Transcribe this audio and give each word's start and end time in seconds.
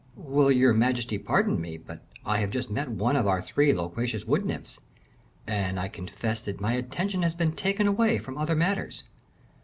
"Will 0.15 0.51
your 0.51 0.73
majesty 0.73 1.19
pardon 1.19 1.61
me; 1.61 1.77
but 1.77 2.03
I 2.25 2.39
have 2.39 2.49
just 2.49 2.71
met 2.71 2.89
one 2.89 3.15
of 3.15 3.27
our 3.27 3.39
three 3.39 3.71
loquacious 3.71 4.25
wood 4.25 4.43
nymphs, 4.47 4.79
and 5.45 5.79
I 5.79 5.89
confess 5.89 6.41
that 6.41 6.59
my 6.59 6.73
attention 6.73 7.21
has 7.21 7.35
been 7.35 7.51
taken 7.51 7.85
away 7.85 8.17
from 8.17 8.35
other 8.35 8.55
matters." 8.55 9.03